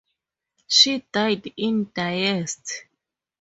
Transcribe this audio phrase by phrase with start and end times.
[0.67, 2.85] She died in Diest.